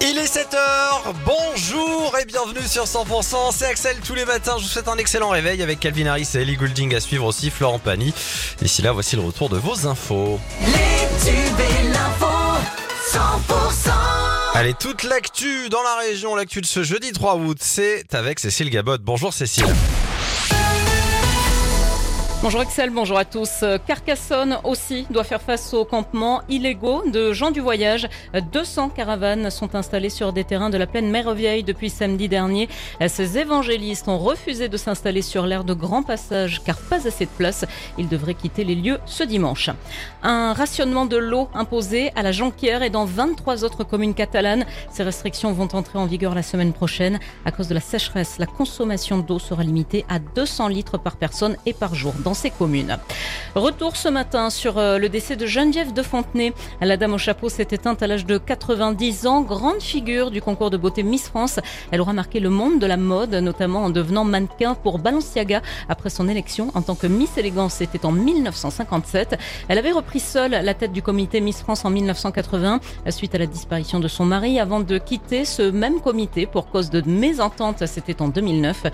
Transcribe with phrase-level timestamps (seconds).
[0.00, 4.68] Il est 7h, bonjour et bienvenue sur 100%, c'est Axel tous les matins, je vous
[4.68, 8.12] souhaite un excellent réveil avec Calvin Harris et Ellie Goulding à suivre aussi, Florent Pagny.
[8.60, 10.40] D'ici là, voici le retour de vos infos.
[10.60, 10.74] Les
[11.24, 12.26] tubes et l'info
[13.12, 13.90] 100%
[14.54, 18.70] Allez, toute l'actu dans la région, l'actu de ce jeudi 3 août, c'est avec Cécile
[18.70, 18.98] Gabot.
[18.98, 19.72] Bonjour Cécile.
[22.48, 23.62] Bonjour Excel, bonjour à tous.
[23.86, 28.08] Carcassonne aussi doit faire face aux campements illégaux de gens du voyage.
[28.52, 32.70] 200 caravanes sont installées sur des terrains de la plaine Mère-Vieille depuis samedi dernier.
[33.06, 37.30] Ces évangélistes ont refusé de s'installer sur l'aire de grand passage car pas assez de
[37.36, 37.66] place.
[37.98, 39.68] Ils devraient quitter les lieux ce dimanche.
[40.22, 44.64] Un rationnement de l'eau imposé à la Jonquière et dans 23 autres communes catalanes.
[44.90, 47.20] Ces restrictions vont entrer en vigueur la semaine prochaine.
[47.44, 51.58] À cause de la sécheresse, la consommation d'eau sera limitée à 200 litres par personne
[51.66, 52.96] et par jour ces communes.
[53.56, 56.52] Retour ce matin sur euh, le décès de Geneviève de Fontenay.
[56.80, 60.70] La dame au chapeau s'est éteinte à l'âge de 90 ans, grande figure du concours
[60.70, 61.58] de beauté Miss France.
[61.90, 66.10] Elle aura marqué le monde de la mode, notamment en devenant mannequin pour Balenciaga après
[66.10, 67.74] son élection en tant que Miss Élégance.
[67.74, 69.36] C'était en 1957.
[69.66, 72.78] Elle avait repris seule la tête du comité Miss France en 1980
[73.10, 76.90] suite à la disparition de son mari avant de quitter ce même comité pour cause
[76.90, 77.84] de mésentente.
[77.86, 78.84] C'était en 2009.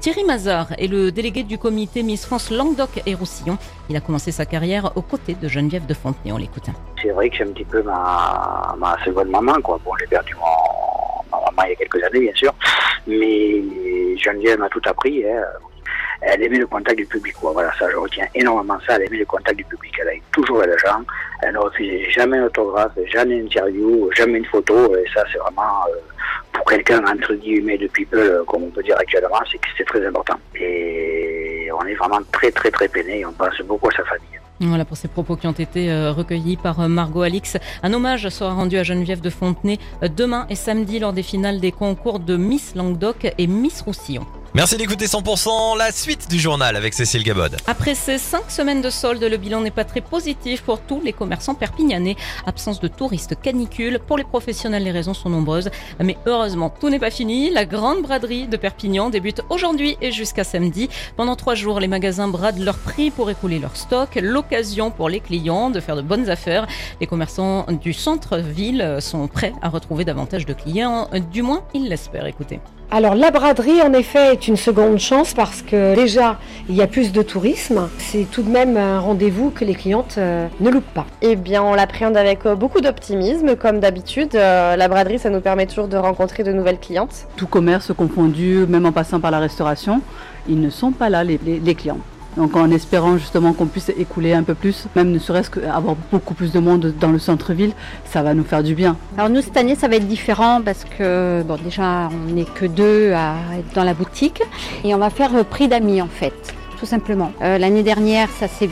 [0.00, 3.56] Thierry Mazard est le délégué du comité Miss France Languedoc et Roussillon.
[3.88, 6.32] Il a commencé sa carrière aux côtés de Geneviève de Fontenay.
[6.32, 6.66] On l'écoute.
[7.00, 9.54] c'est vrai que c'est un petit peu ma, ma seconde maman,
[10.00, 12.52] j'ai perdu ma maman il y a quelques années, bien sûr,
[13.06, 13.62] mais
[14.16, 15.24] Geneviève m'a tout appris.
[15.28, 15.42] hein.
[16.26, 17.34] Elle aimait le contact du public.
[17.42, 18.96] Voilà, ça, je retiens énormément ça.
[18.96, 19.92] Elle aimait le contact du public.
[20.00, 21.02] Elle a eu toujours les gens.
[21.42, 24.96] Elle ne refusait jamais un autographe, jamais une interview, jamais une photo.
[24.96, 25.98] Et ça, c'est vraiment, euh,
[26.52, 30.06] pour quelqu'un, entre guillemets, de people, euh, comme on peut dire actuellement, c'est c'est très
[30.06, 30.36] important.
[30.54, 31.13] Et
[31.84, 33.20] on est vraiment très, très, très peiné.
[33.20, 34.28] Et on pense beaucoup à sa famille.
[34.60, 37.56] Voilà pour ces propos qui ont été euh, recueillis par euh, Margot Alix.
[37.82, 41.60] Un hommage sera rendu à Geneviève de Fontenay euh, demain et samedi lors des finales
[41.60, 44.24] des concours de Miss Languedoc et Miss Roussillon.
[44.56, 47.56] Merci d'écouter 100%, la suite du journal avec Cécile Gabod.
[47.66, 51.12] Après ces cinq semaines de solde, le bilan n'est pas très positif pour tous les
[51.12, 52.14] commerçants perpignanais.
[52.46, 53.98] Absence de touristes, canicule.
[53.98, 55.70] Pour les professionnels, les raisons sont nombreuses.
[55.98, 57.50] Mais heureusement, tout n'est pas fini.
[57.50, 60.88] La grande braderie de Perpignan débute aujourd'hui et jusqu'à samedi.
[61.16, 64.10] Pendant trois jours, les magasins bradent leurs prix pour écouler leur stock.
[64.22, 66.68] L'occasion pour les clients de faire de bonnes affaires.
[67.00, 71.10] Les commerçants du centre-ville sont prêts à retrouver davantage de clients.
[71.32, 72.26] Du moins, ils l'espèrent.
[72.26, 72.60] Écoutez.
[72.90, 76.86] Alors la braderie en effet est une seconde chance parce que déjà il y a
[76.86, 77.88] plus de tourisme.
[77.98, 81.06] C'est tout de même un rendez-vous que les clientes euh, ne loupent pas.
[81.20, 84.34] Eh bien, on l'appréhende avec euh, beaucoup d'optimisme, comme d'habitude.
[84.36, 87.26] Euh, la braderie, ça nous permet toujours de rencontrer de nouvelles clientes.
[87.36, 90.00] tout commerce confondu, même en passant par la restauration,
[90.48, 91.98] ils ne sont pas là, les, les- les clients.
[92.36, 96.34] Donc en espérant justement qu'on puisse écouler un peu plus, même ne serait-ce qu'avoir beaucoup
[96.34, 97.72] plus de monde dans le centre-ville,
[98.04, 98.96] ça va nous faire du bien.
[99.16, 102.66] Alors nous cette année ça va être différent parce que bon déjà on n'est que
[102.66, 104.42] deux à être dans la boutique
[104.82, 106.34] et on va faire euh, prix d'amis en fait,
[106.78, 107.32] tout simplement.
[107.42, 108.70] Euh, L'année dernière ça s'est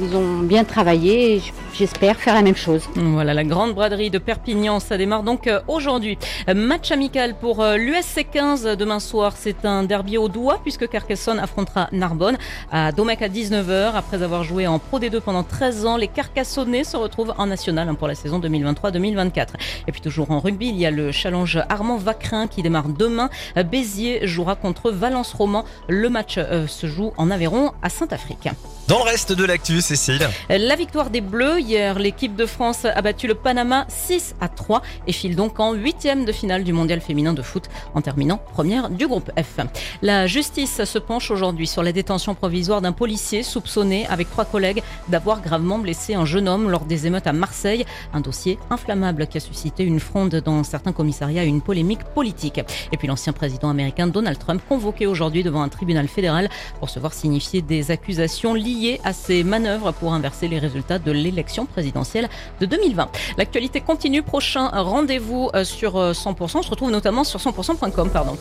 [0.00, 1.42] ils ont bien travaillé et
[1.74, 2.88] j'espère faire la même chose.
[2.94, 6.18] Voilà, la grande braderie de Perpignan, ça démarre donc euh, aujourd'hui.
[6.54, 9.34] Match amical pour euh, l'USC 15 demain soir.
[9.36, 12.38] C'est un derby au doigt puisque Carcassonne affrontera Narbonne
[12.70, 13.94] à Domecq à 19h.
[13.94, 17.88] Après avoir joué en Pro D2 pendant 13 ans, les Carcassonnais se retrouvent en national
[17.88, 19.48] hein, pour la saison 2023-2024.
[19.88, 23.30] Et puis toujours en rugby, il y a le challenge Armand Vacrin qui démarre demain.
[23.56, 25.64] Euh, Béziers jouera contre Valence Roman.
[25.88, 28.48] Le match se joue en Aveyron à Saint-Afrique.
[28.88, 30.26] Dans le reste de l'actu, Cécile.
[30.48, 34.80] La victoire des Bleus hier, l'équipe de France a battu le Panama 6 à 3
[35.06, 38.88] et file donc en huitième de finale du mondial féminin de foot en terminant première
[38.88, 39.58] du groupe F.
[40.00, 44.82] La justice se penche aujourd'hui sur la détention provisoire d'un policier soupçonné avec trois collègues
[45.08, 47.84] d'avoir gravement blessé un jeune homme lors des émeutes à Marseille.
[48.14, 52.62] Un dossier inflammable qui a suscité une fronde dans certains commissariats et une polémique politique.
[52.90, 56.48] Et puis l'ancien président américain Donald Trump convoqué aujourd'hui devant un tribunal fédéral
[56.78, 61.10] pour se voir signifier des accusations liées à ses manœuvres pour inverser les résultats de
[61.10, 62.28] l'élection présidentielle
[62.60, 63.08] de 2020.
[63.36, 64.22] L'actualité continue.
[64.22, 66.58] Prochain rendez-vous euh, sur euh, 100%.
[66.58, 68.10] On se retrouve notamment sur 100%.com.
[68.10, 68.36] Pardon.